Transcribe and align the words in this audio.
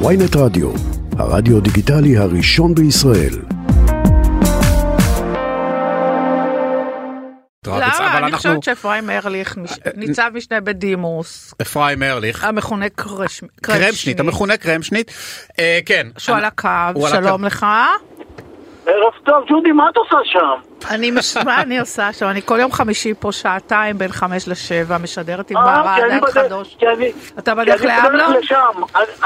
ויינט 0.00 0.36
רדיו, 0.36 0.72
הרדיו 1.18 1.60
דיגיטלי 1.60 2.16
הראשון 2.16 2.74
בישראל. 2.74 3.38
למה? 7.66 8.18
אני 8.18 8.32
חושבת 8.32 8.62
שאפרים 8.62 9.10
ארליך, 9.10 9.56
ניצב 9.94 10.30
משנה 10.34 10.60
בדימוס, 10.60 11.54
אפרים 11.62 12.02
ארליך, 12.02 12.44
המכונה 12.44 12.88
קרמשניט, 12.88 13.50
קרמשניט, 13.62 14.20
המכונה 14.20 14.56
קרמשניט, 14.56 15.10
אה, 15.58 15.78
כן. 15.86 16.06
שהוא 16.18 16.36
על 16.36 16.44
הקו, 16.44 17.08
שלום 17.10 17.44
לך. 17.44 17.66
ערב 18.86 19.12
טוב, 19.24 19.44
ג'ודי, 19.48 19.72
מה 19.72 19.88
את 19.90 19.96
עושה 19.96 20.16
שם? 20.24 20.88
אני, 20.94 21.10
מש- 21.10 21.36
מה 21.46 21.62
אני 21.62 21.78
עושה 21.80 22.12
שם? 22.12 22.26
אני 22.26 22.42
כל 22.42 22.58
יום 22.60 22.72
חמישי 22.72 23.14
פה 23.18 23.32
שעתיים 23.32 23.98
בין 23.98 24.12
חמש 24.12 24.48
לשבע, 24.48 24.98
משדרת 24.98 25.50
עם 25.50 25.56
אה, 25.56 25.62
אני 25.96 26.08
בערד 26.10 26.22
בדרך- 26.22 26.34
חדוש. 26.34 26.76
אני- 26.96 27.12
אתה 27.38 27.54
בדרך 27.54 27.80
אני 27.80 27.86
לאמנון? 27.88 28.36
לשם, 28.36 28.64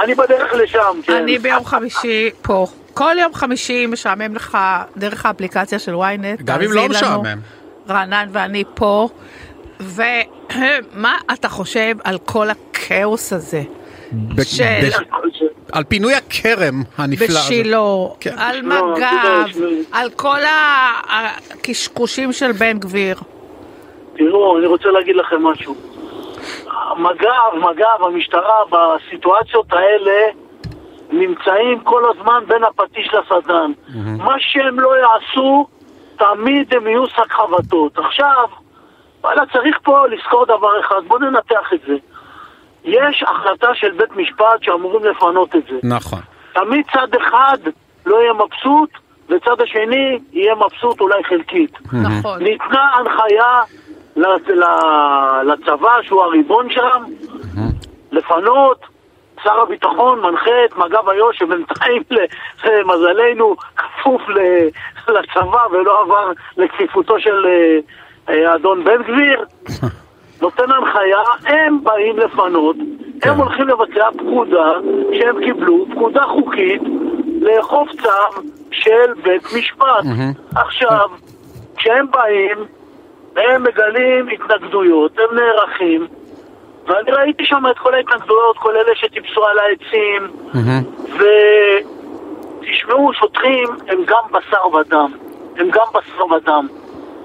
אני- 0.04 0.14
בדרך 0.14 0.52
לשם, 0.54 1.00
כן. 1.02 1.12
אני 1.12 1.38
ביום 1.38 1.64
חמישי 1.64 2.30
פה. 2.42 2.66
כל 2.94 3.14
יום 3.20 3.34
חמישי 3.34 3.86
משעמם 3.86 4.34
לך 4.34 4.58
דרך 4.96 5.26
האפליקציה 5.26 5.78
של 5.78 5.94
ynet. 5.94 6.42
גם 6.44 6.60
אם 6.62 6.72
לא. 6.72 6.88
משעמם. 6.88 7.38
רענן 7.88 8.28
ואני 8.32 8.64
פה. 8.74 9.08
ומה 9.80 11.14
אתה 11.32 11.48
חושב 11.48 11.94
על 12.04 12.18
כל 12.24 12.48
הכאוס 12.50 13.32
הזה? 13.32 13.62
של- 14.42 14.88
על 15.72 15.84
פינוי 15.84 16.14
הכרם 16.14 16.82
הנפלא 16.98 17.26
הזה. 17.26 17.38
בשילה, 17.38 17.78
כן. 18.20 18.34
על 18.38 18.60
לא, 18.62 18.94
מג"ב. 18.94 19.60
על 19.92 20.10
כל 20.10 20.38
הקשקושים 21.50 22.32
של 22.32 22.52
בן 22.52 22.78
גביר. 22.78 23.16
תראו, 24.16 24.58
אני 24.58 24.66
רוצה 24.66 24.88
להגיד 24.88 25.16
לכם 25.16 25.42
משהו. 25.42 25.74
מג"ב, 26.96 27.58
מג"ב, 27.58 28.04
המשטרה, 28.04 28.54
בסיטואציות 28.70 29.72
האלה 29.72 30.20
נמצאים 31.10 31.80
כל 31.80 32.02
הזמן 32.10 32.44
בין 32.48 32.64
הפטיש 32.64 33.08
לסדן. 33.14 33.72
מה 34.18 34.34
שהם 34.38 34.80
לא 34.80 34.92
יעשו, 34.96 35.66
תמיד 36.16 36.74
הם 36.74 36.86
יהיו 36.86 37.06
שק 37.06 37.32
חבטות. 37.32 37.98
עכשיו, 37.98 38.46
וואלה, 39.20 39.42
צריך 39.52 39.78
פה 39.82 40.06
לזכור 40.06 40.44
דבר 40.44 40.80
אחד, 40.80 41.00
בואו 41.08 41.20
ננתח 41.20 41.72
את 41.74 41.80
זה. 41.86 41.94
יש 42.84 43.22
החלטה 43.22 43.68
של 43.74 43.90
בית 43.92 44.16
משפט 44.16 44.62
שאמורים 44.62 45.04
לפנות 45.04 45.56
את 45.56 45.62
זה. 45.70 45.78
נכון. 45.82 46.18
תמיד 46.54 46.86
צד 46.92 47.14
אחד 47.14 47.58
לא 48.06 48.16
יהיה 48.22 48.32
מבסוט, 48.32 48.90
וצד 49.28 49.60
השני 49.60 50.18
יהיה 50.32 50.54
מבסוט 50.54 51.00
אולי 51.00 51.24
חלקית. 51.24 51.78
נכון. 51.92 52.42
ניתנה 52.42 52.90
הנחיה 52.98 53.60
ל- 54.16 54.52
ל- 54.54 55.42
לצבא, 55.52 56.02
שהוא 56.02 56.22
הריבון 56.22 56.70
שם, 56.70 57.02
לפנות. 58.12 58.86
שר 59.44 59.60
הביטחון 59.60 60.20
מנחה 60.20 60.50
את 60.64 60.76
מג"ב 60.76 61.08
איו"ש, 61.08 61.38
שבינתיים, 61.38 62.02
ל- 62.10 62.24
למזלנו, 62.64 63.56
כפוף 63.76 64.22
ל- 64.28 64.68
לצבא 65.12 65.66
ולא 65.70 66.02
עבר 66.02 66.30
לכפיפותו 66.56 67.20
של 67.20 67.46
אה, 67.46 67.78
אה, 68.34 68.54
אדון 68.54 68.84
בן 68.84 69.02
גביר. 69.02 69.44
נותן 70.42 70.72
הנחיה, 70.72 71.18
הם 71.46 71.84
באים 71.84 72.18
לפנות, 72.18 72.76
כן. 73.20 73.30
הם 73.30 73.36
הולכים 73.36 73.68
לבצע 73.68 74.08
פקודה 74.18 74.72
שהם 75.12 75.44
קיבלו, 75.44 75.86
פקודה 75.90 76.22
חוקית, 76.22 76.82
לאכוף 77.40 77.88
צו 78.02 78.40
של 78.70 79.12
בית 79.22 79.42
משפט. 79.58 80.04
עכשיו, 80.54 81.08
כשהם 81.76 82.06
באים, 82.10 82.58
הם 83.36 83.62
מגלים 83.62 84.28
התנגדויות, 84.28 85.18
הם 85.18 85.38
נערכים, 85.38 86.06
ואני 86.86 87.10
ראיתי 87.10 87.44
שם 87.44 87.62
את 87.70 87.78
כל 87.78 87.94
ההתנגדויות, 87.94 88.58
כל 88.58 88.76
אלה 88.76 88.94
שטיפסו 88.94 89.46
על 89.46 89.58
העצים, 89.58 90.30
ותשמעו, 92.60 93.12
שוטרים 93.12 93.68
הם 93.88 93.98
גם 94.06 94.22
בשר 94.32 94.74
ודם, 94.74 95.12
הם 95.56 95.70
גם 95.70 95.86
בשר 95.94 96.32
ודם. 96.32 96.66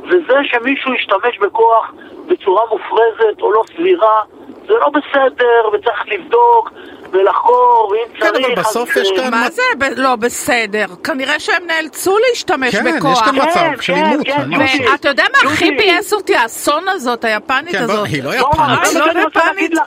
וזה 0.04 0.34
שמישהו 0.44 0.94
ישתמש 0.94 1.40
בכוח 1.42 1.92
בצורה 2.28 2.62
מופרזת 2.72 3.42
או 3.42 3.52
לא 3.52 3.64
סבירה, 3.76 4.20
זה 4.68 4.74
לא 4.74 4.90
בסדר, 4.90 5.70
וצריך 5.74 6.04
לבדוק 6.08 6.72
ולחקור, 7.12 7.92
ואם 7.92 8.14
כן, 8.20 8.20
צריך... 8.34 8.46
אבל 8.46 8.56
בסוף 8.56 8.96
יש 8.98 9.12
אה, 9.12 9.18
כאן- 9.18 9.32
מה 9.32 9.50
זה 9.50 9.62
ב- 9.78 9.84
לא 10.00 10.16
בסדר? 10.16 10.86
כנראה 11.04 11.40
שהם 11.40 11.64
נאלצו 11.68 12.18
להשתמש 12.30 12.76
כן, 12.76 12.98
בכוח. 12.98 13.12
יש 13.12 13.22
כאן 13.22 13.36
מצב 13.36 13.60
כן, 13.60 13.82
של 13.82 13.94
כן, 13.94 14.04
עימות. 14.06 14.26
כן. 14.28 14.68
חושב. 14.68 14.92
ואתה 14.92 15.10
יודע 15.10 15.24
מה 15.34 15.50
הכי. 15.52 15.72
ביאס 15.72 16.14
אותי? 16.14 16.36
האסון 16.36 16.84
הזאת, 16.90 17.26
היפנית 17.26 17.76
כן, 17.76 17.84
הזאת. 17.84 18.08
היא 18.08 18.24
לא 18.24 18.32
לא, 18.32 18.36
יפנית. 18.36 19.74
לא. 19.74 19.82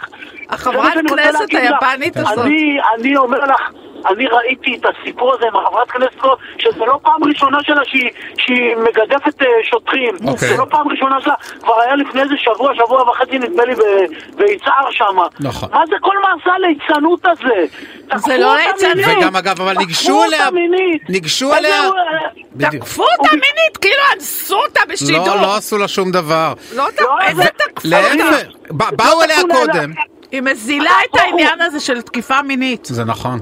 החברת 0.51 0.93
כנסת. 1.09 1.47
היפנית 1.51 2.17
הזאת. 2.17 2.47
אני 2.95 3.17
אומר 3.17 3.39
לך, 3.45 3.71
אני 4.11 4.27
ראיתי 4.27 4.77
את 4.81 4.87
הסיפור 5.01 5.35
הזה 5.35 5.45
עם 5.47 5.57
החברת 5.57 5.91
כנסת 5.91 6.15
שזה 6.59 6.85
לא 6.87 6.99
פעם 7.03 7.25
ראשונה 7.25 7.59
שלה 7.63 7.81
שהיא, 7.85 8.11
שהיא 8.39 8.77
מגדפת 8.77 9.43
אה, 9.43 9.47
שוטרים. 9.63 10.15
אוקיי. 10.27 10.49
זה 10.49 10.57
לא 10.57 10.67
פעם 10.71 10.89
ראשונה 10.89 11.21
שלה, 11.21 11.35
כבר 11.63 11.81
היה 11.81 11.97
לפני 11.97 12.23
איזה 12.23 12.35
שבוע, 12.39 12.73
שבוע 12.75 13.11
וחצי 13.11 13.39
נדמה 13.39 13.65
לי 13.65 13.75
ביצהר 14.37 14.91
שם. 14.91 15.17
נכון. 15.41 15.69
מה 15.73 15.83
זה 15.89 15.95
כל 16.01 16.15
מעשה 16.23 16.51
הליצנות 16.55 17.21
הזה? 17.27 17.65
תקפו 18.09 18.31
לא 18.39 18.57
ליצנות. 18.57 19.17
וגם 19.19 19.37
אגב, 19.37 19.61
אבל 19.61 19.73
תקפו 19.75 19.87
ניגשו 19.87 20.13
אותה 20.13 20.27
אליה, 20.27 20.51
מינית. 20.51 21.03
ניגשו 21.11 21.55
אליה. 21.55 21.83
תקפו 22.61 23.03
אותה 23.03 23.31
מינית, 23.33 23.77
כאילו 23.81 23.95
אנסו 24.17 24.57
אותה 24.63 24.81
בשידור. 24.89 25.27
לא, 25.29 25.41
לא 25.43 25.57
עשו 25.57 25.79
לה 25.79 25.89
שום 25.89 26.11
דבר. 26.13 26.53
לא 26.75 26.85
לא, 27.01 27.19
איזה 27.27 27.43
זה- 27.43 27.49
תקפו 27.49 27.89
אותה. 27.89 28.49
ב- 28.71 28.97
באו 28.97 29.23
אליה 29.23 29.37
תקפו 29.37 29.49
לה- 29.49 29.55
קודם. 29.73 29.93
היא 30.33 30.43
מזילה 30.43 30.91
את 31.11 31.21
העניין 31.21 31.61
הזה 31.61 31.81
של 31.81 32.03
תקיפה 32.03 32.43
מינית. 32.43 32.85
זה 32.85 33.05
נכון. 33.05 33.39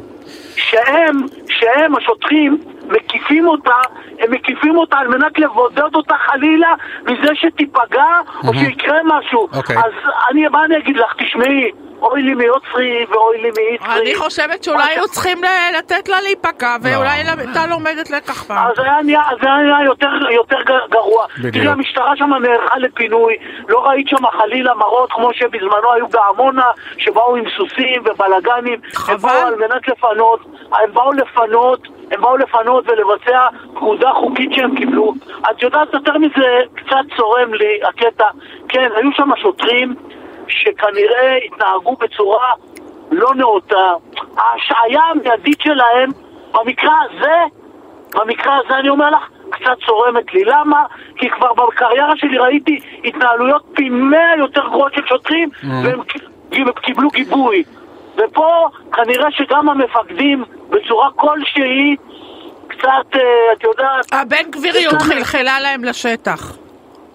שהם, 0.56 1.16
שהם, 1.48 1.96
השוטרים, 1.96 2.58
מקיפים 2.88 3.46
אותה, 3.46 3.76
הם 4.18 4.30
מקיפים 4.30 4.76
אותה 4.76 4.96
על 4.98 5.08
מנת 5.08 5.38
לבודד 5.38 5.94
אותה 5.94 6.14
חלילה 6.26 6.74
מזה 7.02 7.34
שתיפגע 7.34 8.20
או 8.48 8.54
שיקרה 8.54 8.98
משהו. 9.04 9.48
אוקיי. 9.56 9.76
אז 9.76 9.92
אני, 10.30 10.48
מה 10.48 10.64
אני 10.64 10.78
אגיד 10.78 10.96
לך? 10.96 11.14
תשמעי, 11.18 11.70
אוי 12.04 12.22
לי 12.22 12.34
מיוצרי 12.34 13.06
ואוי 13.10 13.38
לי 13.42 13.48
מיצרי. 13.48 14.00
אני 14.02 14.14
חושבת 14.14 14.64
שאולי 14.64 14.92
היו 14.94 15.08
צריכים 15.08 15.44
ל- 15.44 15.76
לתת 15.78 16.08
לה 16.08 16.20
להיפגע, 16.20 16.76
ואולי 16.82 17.08
הייתה 17.10 17.66
לומדת 17.70 18.10
לקח 18.10 18.42
פעם. 18.42 18.66
אז 18.66 18.72
אז 18.78 18.84
היה 18.84 19.56
נהיה 19.56 19.84
יותר, 20.34 20.56
גרוע. 20.90 21.26
בדיוק. 21.42 21.66
המשטרה 21.66 22.16
שם 22.16 22.30
נערכה 22.34 22.78
לפינוי, 22.78 23.36
לא 23.68 23.86
ראית 23.88 24.08
שם 24.08 24.26
חלילה 24.26 24.74
מראות 24.74 25.12
כמו 25.12 25.30
שבזמנו 25.34 25.92
היו 25.94 26.08
בעמונה, 26.08 26.66
שבאו 26.98 27.36
עם 27.36 27.44
סוסים 27.56 28.02
ובלאגנים. 28.04 28.80
חבל. 28.94 29.14
הם 29.14 29.20
באו 29.20 29.46
על 29.46 29.54
מנת 29.54 29.88
לפנות, 29.88 30.40
הם 30.72 30.92
באו 30.92 31.12
לפנות, 31.12 31.80
הם 32.10 32.20
באו 32.20 32.36
לפנות 32.36 32.84
ולבצע 32.88 33.40
פקודה 33.74 34.10
חוקית 34.12 34.50
שהם 34.52 34.76
קיבלו. 34.76 35.14
את 35.50 35.62
יודעת, 35.62 35.88
יותר 35.94 36.18
מזה, 36.18 36.58
קצת 36.74 37.16
צורם 37.16 37.54
לי 37.54 37.80
הקטע. 37.88 38.26
כן, 38.68 38.88
היו 38.96 39.08
שם 39.16 39.28
שוטרים 39.42 39.94
שכנראה 40.48 41.36
התנהגו 41.46 41.96
בצורה 42.00 42.48
לא 43.10 43.34
נאותה. 43.34 43.90
ההשעיה 44.36 45.00
המיידית 45.10 45.60
שלהם, 45.60 46.10
במקרה 46.52 46.94
הזה, 47.10 47.34
במקרה 48.14 48.58
הזה 48.64 48.78
אני 48.78 48.88
אומר 48.88 49.10
לך, 49.10 49.22
קצת 49.50 49.76
צורמת 49.86 50.34
לי. 50.34 50.44
למה? 50.44 50.84
כי 51.16 51.30
כבר 51.30 51.52
בקריירה 51.52 52.12
שלי 52.16 52.38
ראיתי 52.38 52.78
התנהלויות 53.04 53.62
פי 53.74 53.88
מאה 53.88 54.36
יותר 54.38 54.68
גרועות 54.68 54.94
של 54.94 55.02
שוטרים, 55.06 55.48
והם 55.84 56.00
ק- 56.02 56.78
קיבלו 56.80 57.08
גיבוי. 57.10 57.64
ופה 58.16 58.68
כנראה 58.92 59.30
שגם 59.30 59.68
המפקדים 59.68 60.44
בצורה 60.70 61.08
כלשהי 61.16 61.96
קצת, 62.68 63.16
אה, 63.16 63.20
את 63.52 63.64
יודעת, 63.64 64.12
הבן 64.12 64.50
גביריות 64.50 65.02
חלחלה 65.02 65.60
להם 65.60 65.84
לשטח. 65.84 66.56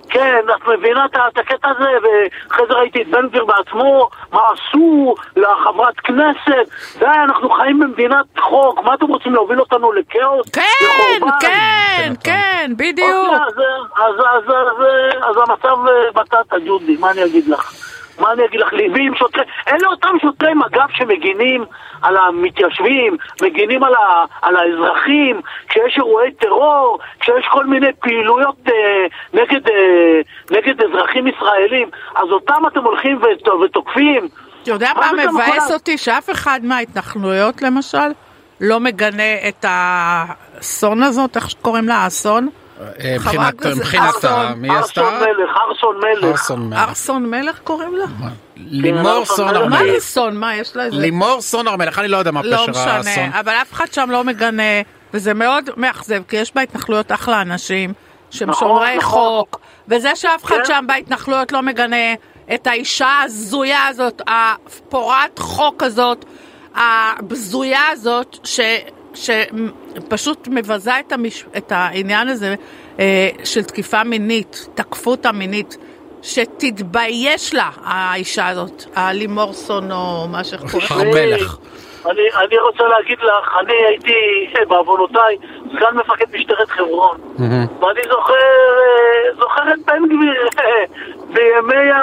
כן, 0.09 0.45
את 0.55 0.67
מבינה 0.67 1.05
את 1.05 1.15
את 1.33 1.37
הקטע 1.37 1.69
הזה, 1.69 1.89
ואחרי 2.03 2.65
זה 2.67 2.73
ראיתי 2.73 3.01
את 3.01 3.07
בן 3.07 3.27
גביר 3.27 3.45
בעצמו, 3.45 4.09
מה 4.31 4.39
עשו 4.53 5.15
לחברת 5.35 5.99
כנסת, 5.99 6.69
די, 6.99 7.05
אנחנו 7.05 7.49
חיים 7.49 7.79
במדינת 7.79 8.25
חוק, 8.39 8.83
מה 8.83 8.93
אתם 8.93 9.05
רוצים 9.05 9.33
להוביל 9.33 9.59
אותנו 9.59 9.91
לכאוס? 9.91 10.49
כן, 10.49 10.61
לחורבן? 11.17 11.37
כן, 11.39 12.13
כן, 12.23 12.71
בדיוק. 12.77 13.09
אוקיי, 13.09 13.65
אז, 13.95 14.13
אז, 14.15 14.15
אז, 14.19 14.43
אז, 14.49 14.85
אז 15.29 15.35
המצב 15.47 15.87
אה, 15.87 16.11
בטטה, 16.11 16.55
ג'ודי, 16.67 16.97
מה 16.99 17.11
אני 17.11 17.25
אגיד 17.25 17.47
לך? 17.47 17.88
מה 18.19 18.31
אני 18.31 18.45
אגיד 18.45 18.59
לך? 18.59 18.73
ליבי 18.73 19.07
עם 19.07 19.15
שוטרי... 19.15 19.43
אלה 19.67 19.87
אותם 19.87 20.15
שוטרי 20.21 20.53
מג"ב 20.53 20.89
שמגינים 20.93 21.65
על 22.01 22.17
המתיישבים, 22.17 23.17
מגינים 23.41 23.83
על, 23.83 23.93
ה, 23.93 24.25
על 24.41 24.55
האזרחים, 24.55 25.41
כשיש 25.69 25.97
אירועי 25.97 26.31
טרור, 26.31 26.99
כשיש 27.19 27.45
כל 27.51 27.65
מיני 27.65 27.87
פעילויות 27.99 28.55
אה, 28.67 28.73
נגד, 29.33 29.69
אה, 29.69 30.21
נגד 30.51 30.83
אזרחים 30.83 31.27
ישראלים, 31.27 31.89
אז 32.15 32.29
אותם 32.31 32.67
אתם 32.67 32.83
הולכים 32.83 33.19
ות, 33.21 33.47
ותוקפים. 33.47 34.27
אתה 34.63 34.71
יודע 34.71 34.91
מה 34.95 35.11
מבאס 35.13 35.67
כל 35.67 35.73
אותי? 35.73 35.97
שאף 35.97 36.29
אחד 36.29 36.59
מההתנחלויות 36.63 37.61
למשל 37.61 38.11
לא 38.61 38.79
מגנה 38.79 39.47
את 39.47 39.65
האסון 39.67 41.03
הזאת, 41.03 41.35
איך 41.35 41.49
שקוראים 41.49 41.87
לה? 41.87 41.95
האסון? 41.95 42.49
אה, 42.79 43.15
מבחינת, 43.15 43.65
מבחינת, 43.65 44.25
מי 44.57 44.69
עשתה? 44.77 45.01
ארסון 45.01 45.19
מלך, 45.19 45.57
ארסון 45.67 45.95
מלך. 45.97 46.23
ארסון 46.23 46.69
מלך. 46.69 46.79
ארסון 46.79 47.25
מלך 47.25 47.59
קוראים 47.63 47.95
לה? 47.95 48.05
לימור 48.57 49.25
סון 49.25 49.55
הר 49.55 49.67
מה 49.67 49.81
מלך. 49.81 49.91
זה 49.91 49.99
סון? 49.99 50.37
מה 50.37 50.55
יש 50.55 50.75
לה 50.75 50.83
איזה... 50.83 50.97
לימור 50.97 51.41
סון 51.41 51.67
הר 51.67 51.75
מלך, 51.75 51.99
אני 51.99 52.07
לא 52.07 52.17
יודע 52.17 52.31
מה 52.31 52.41
לא 52.43 52.57
פשר 52.57 52.89
האסון. 52.89 53.11
משנה, 53.11 53.39
אבל 53.39 53.53
אף 53.53 53.73
אחד 53.73 53.85
שם 53.91 54.09
לא 54.11 54.23
מגנה, 54.23 54.81
וזה 55.13 55.33
מאוד 55.33 55.69
מאכזב, 55.77 56.21
כי 56.27 56.37
יש 56.37 56.55
בהתנחלויות 56.55 57.11
אחלה 57.11 57.41
אנשים, 57.41 57.93
שהם 58.31 58.49
נכון, 58.49 58.67
שומרי 58.67 58.97
נכון. 58.97 59.19
חוק, 59.19 59.59
וזה 59.87 60.15
שאף 60.15 60.45
אחד 60.45 60.55
כן. 60.55 60.65
שם 60.65 60.85
בהתנחלויות 60.87 61.51
לא 61.51 61.61
מגנה 61.61 62.13
את 62.53 62.67
האישה 62.67 63.07
ההזויה 63.07 63.87
הזאת, 63.87 64.21
הפורעת 64.27 65.39
חוק 65.39 65.83
הזאת, 65.83 66.25
הבזויה 66.75 67.87
הזאת, 67.91 68.37
ש... 68.43 68.59
שפשוט 69.13 70.47
מבזה 70.51 70.99
את, 70.99 71.11
המש... 71.11 71.45
את 71.57 71.71
העניין 71.71 72.27
הזה 72.27 72.55
אה, 72.99 73.29
של 73.43 73.63
תקיפה 73.63 74.03
מינית, 74.03 74.67
תקפו 74.75 75.11
אותה 75.11 75.31
מינית, 75.31 75.77
שתתבייש 76.21 77.53
לה, 77.53 77.69
האישה 77.83 78.47
הזאת, 78.47 78.83
הלימור 78.95 79.53
סון 79.53 79.91
או 79.91 80.27
מה 80.27 80.43
שקוראים 80.43 80.87
הר 80.91 81.03
מלך. 81.03 81.57
אני, 82.05 82.21
אני 82.35 82.57
רוצה 82.57 82.83
להגיד 82.83 83.17
לך, 83.19 83.57
אני 83.59 83.73
הייתי, 83.73 84.47
אה, 84.59 84.65
בעוונותיי, 84.65 85.37
סגן 85.71 85.95
מפקד 85.95 86.25
משטרת 86.33 86.69
חברון. 86.69 87.17
ואני 87.81 88.01
זוכר, 88.09 88.33
אה, 88.33 89.33
זוכר 89.39 89.73
את 89.73 89.79
בן 89.85 90.05
גביר 90.05 90.47
אה, 90.59 90.83
בימי 91.27 91.91
ה... 91.91 91.99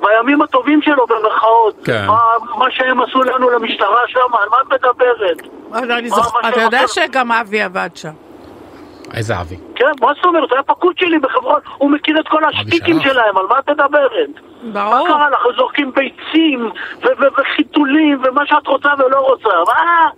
בימים 0.00 0.42
הטובים 0.42 0.82
שלו 0.82 1.06
במרכאות. 1.06 1.74
כן. 1.84 2.04
מה, 2.06 2.18
מה 2.58 2.66
שהם 2.70 3.00
עשו 3.02 3.22
לנו 3.22 3.50
למשטרה 3.50 4.00
שם, 4.06 4.20
על 4.42 4.48
מה 4.50 4.56
את 4.62 4.72
מדברת? 4.72 5.36
אני 5.74 6.08
מה- 6.10 6.16
מה 6.42 6.48
אתה 6.48 6.60
יודע 6.60 6.80
שגם 6.88 7.32
אבי 7.32 7.62
עבד 7.62 7.88
שם. 7.94 8.10
איזה 9.14 9.40
אבי. 9.40 9.56
כן, 9.74 9.90
מה 10.00 10.12
זאת 10.16 10.24
אומרת? 10.24 10.50
הוא 10.50 10.54
היה 10.56 10.62
פקוד 10.62 10.98
שלי 10.98 11.18
בחברון, 11.18 11.60
הוא 11.78 11.90
מכיר 11.90 12.20
את 12.20 12.28
כל 12.28 12.44
השטיקים. 12.44 13.00
שלהם, 13.00 13.36
על 13.36 13.46
מה 13.46 13.58
את 13.58 13.70
מדברת? 13.70 14.28
מה 14.62 14.90
ברור. 14.90 15.06
קרה 15.08 15.30
לך? 15.30 15.46
זורקים 15.56 15.92
ביצים 15.94 16.70
וחיתולים 17.36 18.22
ומה 18.24 18.46
שאת 18.46 18.66
רוצה 18.66 18.88
ולא 18.98 19.18
רוצה. 19.18 19.48
מה? 19.66 20.08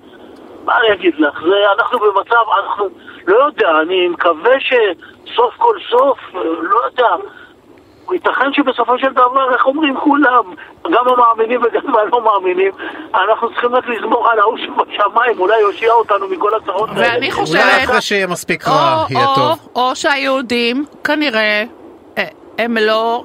מה 0.65 0.73
אני 0.81 0.93
אגיד 0.93 1.15
לך? 1.19 1.41
זה, 1.41 1.73
אנחנו 1.79 1.99
במצב, 1.99 2.37
אנחנו, 2.59 2.89
לא 3.27 3.37
יודע, 3.45 3.71
אני 3.83 4.09
מקווה 4.09 4.53
שסוף 4.61 5.55
כל 5.57 5.77
סוף, 5.91 6.19
לא 6.63 6.81
יודע, 6.87 7.09
ייתכן 8.15 8.53
שבסופו 8.53 8.99
של 8.99 9.13
דבר, 9.13 9.53
איך 9.53 9.67
אומרים 9.67 9.97
כולם, 9.97 10.43
גם 10.85 11.05
המאמינים 11.09 11.61
וגם 11.61 11.95
הלא 11.95 12.25
מאמינים, 12.25 12.73
אנחנו 13.15 13.51
צריכים 13.51 13.75
רק 13.75 13.89
לסמוך 13.89 14.29
על 14.33 14.39
ההוא 14.39 14.59
שבשמיים, 14.59 15.39
אולי 15.39 15.61
יושיע 15.61 15.93
אותנו 15.93 16.29
מכל 16.29 16.51
הצרות 16.55 16.89
האלה. 16.91 17.01
ואני 17.01 17.31
חושבת... 17.31 17.63
אולי 17.63 17.85
אחרי 17.85 18.01
שיהיה 18.01 18.27
מספיק 18.27 18.69
רע, 18.69 19.05
יהיה 19.11 19.27
טוב. 19.35 19.69
או 19.75 19.97
שהיהודים, 19.97 20.85
כנראה, 21.05 21.65
אה, 22.19 22.25
הם 22.59 22.77
לא, 22.77 23.25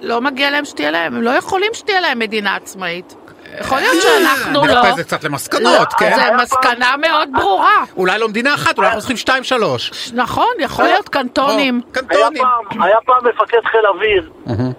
לא 0.00 0.20
מגיע 0.20 0.50
להם 0.50 0.64
שתהיה 0.64 0.90
להם, 0.90 1.16
הם 1.16 1.22
לא 1.22 1.30
יכולים 1.30 1.70
שתהיה 1.74 2.00
להם 2.00 2.18
מדינה 2.18 2.56
עצמאית. 2.56 3.14
יכול 3.60 3.78
להיות 3.78 4.02
שאנחנו 4.02 4.66
לא. 4.66 4.92
זה 4.96 5.04
קצת 5.04 5.24
למסקנות, 5.24 5.92
כן? 5.98 6.12
זה 6.16 6.22
מסקנה 6.42 6.94
מאוד 7.00 7.28
ברורה. 7.32 7.84
אולי 7.96 8.18
לא 8.18 8.28
מדינה 8.28 8.54
אחת, 8.54 8.78
אולי 8.78 8.86
אנחנו 8.86 9.00
צריכים 9.00 9.16
שתיים 9.16 9.44
שלוש. 9.44 10.12
נכון, 10.14 10.52
יכול 10.58 10.84
להיות 10.84 11.08
קנטונים. 11.08 11.80
קנטונים. 11.92 12.42
היה 12.80 12.96
פעם 13.06 13.26
מפקד 13.28 13.60
חיל 13.64 13.86
אוויר, 13.86 14.30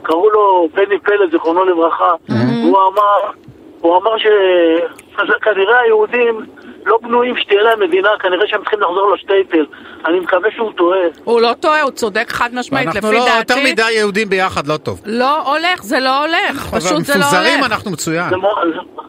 קראו 0.04 0.30
לו 0.30 0.70
בני 0.74 1.00
פלד, 1.00 1.32
זיכרונו 1.32 1.66
לברכה, 1.66 2.12
הוא 2.64 2.78
אמר, 2.94 3.32
הוא 3.82 3.98
אמר 3.98 4.12
שכנראה 4.18 5.80
היהודים 5.80 6.46
לא 6.86 6.98
בנויים 7.02 7.38
שתהיה 7.38 7.64
להם 7.64 7.80
מדינה, 7.80 8.10
כנראה 8.20 8.48
שהם 8.48 8.60
צריכים 8.62 8.80
לחזור 8.80 9.14
לשטייטל. 9.16 9.66
אני 10.06 10.20
מקווה 10.20 10.50
שהוא 10.56 10.72
טועה. 10.74 11.00
הוא 11.24 11.42
לא 11.42 11.54
טועה, 11.60 11.82
הוא 11.82 11.92
צודק 11.92 12.32
חד 12.32 12.50
משמעית, 12.54 12.88
אנחנו 12.88 13.08
לפי 13.12 13.18
לא 13.20 13.24
יותר 13.24 13.34
דעתי. 13.56 13.72
מדי 13.72 13.92
יהודים 13.92 14.30
ביחד, 14.30 14.68
לא 14.68 14.78
טוב. 14.78 15.02
לא 15.06 15.42
הולך, 15.54 15.84
זה 15.84 16.00
לא 16.00 16.24
הולך, 16.26 16.68
אבל 16.70 16.80
פשוט 16.80 17.06
זה 17.06 17.14
לא 17.14 17.20
מפוזרים 17.20 17.60
הולך. 17.60 17.72
אנחנו 17.72 17.92
מצוין. 17.92 18.30
זה 18.30 18.38
מאוד- 18.38 18.58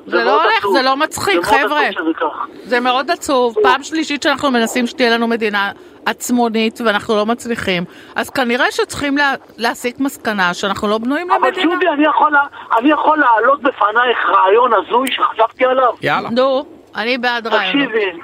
זה 0.07 0.17
לא 0.17 0.25
מאוד 0.25 0.43
הולך, 0.43 0.59
עצוב. 0.59 0.77
זה 0.77 0.83
לא 0.83 0.97
מצחיק, 0.97 1.45
זה 1.45 1.57
מאוד 1.57 1.71
חבר'ה. 1.71 1.81
כך. 2.21 2.47
זה 2.65 2.81
מאוד 2.81 3.11
עצוב, 3.11 3.55
פעם 3.63 3.83
שלישית 3.83 4.23
שאנחנו 4.23 4.51
מנסים 4.51 4.87
שתהיה 4.87 5.11
לנו 5.11 5.27
מדינה 5.27 5.71
עצמונית 6.07 6.81
ואנחנו 6.81 7.17
לא 7.17 7.27
מצליחים, 7.27 7.85
אז 8.17 8.31
כנראה 8.31 8.67
שצריכים 8.71 9.17
לה, 9.19 9.35
להסיק 9.59 10.01
מסקנה 10.01 10.55
שאנחנו 10.55 10.89
לא 10.89 10.99
בנויים 10.99 11.31
אבל 11.31 11.49
למדינה. 11.49 11.75
ג'ודי, 11.75 11.89
אני 11.89 12.05
יכול 12.07 12.33
אני 12.79 12.91
יכול 12.91 13.19
להעלות 13.19 13.63
בפנייך 13.63 14.19
רעיון 14.29 14.71
הזוי 14.75 15.09
שחשבתי 15.11 15.65
עליו. 15.65 15.93
יאללה. 16.03 16.29
נו, 16.31 16.65
אני 16.99 17.19
בעד 17.19 17.47
רעיונות. 17.47 17.89
תקשיבי, 17.89 18.21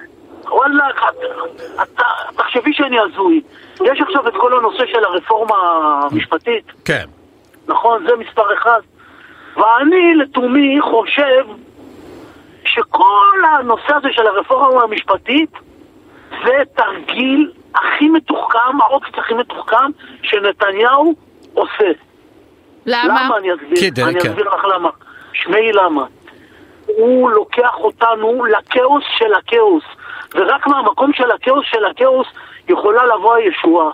וואלה, 0.49 0.85
תחשבי 2.37 2.73
שאני 2.73 2.97
הזוי. 3.01 3.41
יש 3.85 4.01
עכשיו 4.01 4.29
את 4.29 4.33
כל 4.37 4.57
הנושא 4.59 4.87
של 4.87 5.05
הרפורמה 5.05 5.57
המשפטית. 6.03 6.65
כן. 6.85 7.05
נכון? 7.69 8.07
זה 8.09 8.17
מספר 8.17 8.55
אחד. 8.55 8.81
ואני 9.57 10.15
לתומי 10.15 10.81
חושב 10.81 11.45
שכל 12.65 13.39
הנושא 13.53 13.95
הזה 13.95 14.09
של 14.13 14.27
הרפורמה 14.27 14.83
המשפטית 14.83 15.51
זה 16.31 16.63
תרגיל 16.77 17.53
הכי 17.75 18.09
מתוחכם, 18.09 18.81
העוקץ 18.81 19.19
הכי 19.19 19.35
מתוחכם 19.35 19.91
שנתניהו 20.23 21.15
עושה. 21.55 21.91
למה? 22.87 23.25
למה 23.25 23.37
אני 23.37 23.55
אסביר? 23.55 23.91
כדי, 23.91 24.03
אני 24.03 24.21
כן. 24.21 24.29
אסביר 24.29 24.49
לך 24.49 24.65
למה. 24.65 24.91
שמעי 25.33 25.73
למה. 25.73 26.05
הוא 26.97 27.31
לוקח 27.31 27.75
אותנו 27.75 28.45
לכאוס 28.45 29.05
של 29.19 29.35
הכאוס, 29.35 29.85
ורק 30.35 30.67
מהמקום 30.67 31.13
של 31.13 31.31
הכאוס 31.31 31.67
של 31.71 31.85
הכאוס 31.85 32.27
יכולה 32.69 33.05
לבוא 33.07 33.35
הישועה. 33.35 33.91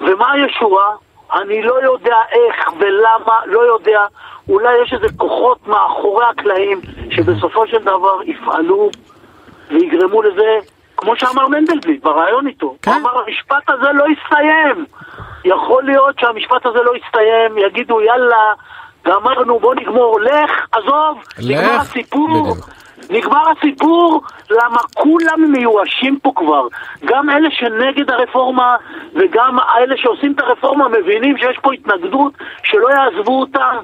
ומה 0.00 0.32
הישועה? 0.32 0.92
אני 1.34 1.62
לא 1.62 1.82
יודע 1.82 2.16
איך 2.32 2.68
ולמה, 2.78 3.40
לא 3.46 3.60
יודע. 3.60 4.04
אולי 4.48 4.82
יש 4.82 4.92
איזה 4.92 5.06
כוחות 5.16 5.66
מאחורי 5.66 6.24
הקלעים 6.30 6.80
שבסופו 7.10 7.66
של 7.66 7.82
דבר 7.82 8.22
יפעלו 8.24 8.90
ויגרמו 9.70 10.22
לזה, 10.22 10.58
כמו 10.96 11.16
שאמר 11.16 11.48
מנדלבליט 11.48 12.02
ברעיון 12.02 12.46
איתו. 12.46 12.76
כן. 12.82 12.90
הוא 12.90 13.00
אמר, 13.00 13.18
המשפט 13.18 13.70
הזה 13.70 13.92
לא 13.92 14.04
יסתיים. 14.08 14.86
יכול 15.44 15.82
להיות 15.84 16.18
שהמשפט 16.18 16.66
הזה 16.66 16.78
לא 16.82 16.92
יסתיים, 16.96 17.58
יגידו 17.58 18.00
יאללה, 18.00 18.52
גמרנו, 19.08 19.58
בוא 19.58 19.74
נגמור, 19.74 20.20
לך, 20.20 20.50
עזוב, 20.72 21.18
נגמר 21.38 21.76
לך, 21.76 21.80
הסיפור. 21.80 22.28
בדיוק. 22.28 22.68
נגמר 23.10 23.42
הסיפור, 23.58 24.22
למה 24.50 24.78
כולם 24.94 25.52
מיואשים 25.52 26.18
פה 26.22 26.32
כבר. 26.36 26.66
גם 27.04 27.30
אלה 27.30 27.48
שנגד 27.50 28.10
הרפורמה 28.10 28.76
וגם 29.14 29.58
אלה 29.78 29.96
שעושים 29.96 30.32
את 30.32 30.40
הרפורמה 30.40 30.88
מבינים 30.88 31.38
שיש 31.38 31.58
פה 31.62 31.72
התנגדות, 31.72 32.32
שלא 32.62 32.88
יעזבו 32.88 33.40
אותם. 33.40 33.76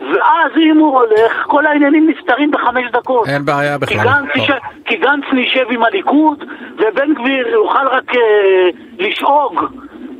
ואז 0.00 0.52
אם 0.56 0.76
הוא 0.78 0.98
הולך, 0.98 1.44
כל 1.46 1.66
העניינים 1.66 2.10
נפתרים 2.10 2.50
בחמש 2.50 2.90
דקות. 2.92 3.28
אין 3.28 3.44
בעיה 3.44 3.78
כי 3.78 3.80
בכלל. 3.80 4.04
גנץ, 4.04 4.28
טוב. 4.34 4.36
יישב, 4.36 4.54
כי 4.84 4.96
גנץ 4.96 5.24
נשב 5.32 5.64
עם 5.70 5.82
הליכוד, 5.82 6.44
ובן 6.78 7.14
גביר 7.14 7.48
יוכל 7.48 7.86
רק 7.86 8.16
אה, 8.16 8.68
לשאוג 8.98 9.64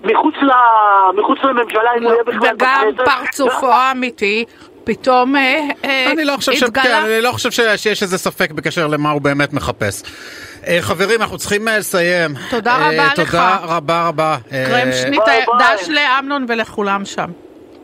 מחוץ, 0.05 0.35
ל, 0.43 0.51
מחוץ 1.21 1.39
לממשלה, 1.45 1.91
אם 1.99 2.05
הוא 2.05 2.13
יהיה 2.13 2.25
בכלל 2.25 2.39
וגם 2.55 2.89
בכנסת. 2.93 3.09
פרצופו 3.11 3.73
האמיתי 3.73 4.45
פתאום 4.85 5.37
אה, 5.37 5.61
אה, 5.85 6.13
אני 6.13 6.25
לא 6.25 6.37
חושב 6.37 6.53
ש... 6.53 6.61
כן, 6.61 6.67
התגלה. 6.67 6.99
אני 7.05 7.21
לא 7.21 7.33
חושב 7.33 7.51
ש- 7.51 7.61
שיש 7.77 8.03
איזה 8.03 8.19
ספק 8.19 8.51
בקשר 8.51 8.87
למה 8.87 9.11
הוא 9.11 9.21
באמת 9.23 9.53
מחפש. 9.53 10.03
אה, 10.67 10.79
חברים, 10.81 11.23
אנחנו 11.23 11.39
צריכים 11.39 11.69
לסיים. 11.69 12.31
תודה 12.51 12.73
אה, 12.77 12.87
רבה 12.89 13.07
לך. 13.07 13.15
תודה 13.31 13.57
רבה 13.63 14.09
רבה. 14.09 14.37
אה, 14.53 14.65
קרמשניט, 14.67 15.21
ביי, 15.27 15.45
ביי. 15.59 15.77
דש 15.77 15.89
לאמנון 15.89 16.47
ולכולם 16.49 17.05
שם. 17.05 17.31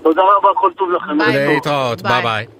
תודה 0.02 0.22
רבה, 0.22 0.48
כל 0.54 0.70
טוב 0.76 0.90
לכם. 0.90 1.18
ביי. 1.18 1.46
להתראות, 1.54 2.02
ביי. 2.02 2.12
ביי 2.12 2.22
ביי. 2.22 2.55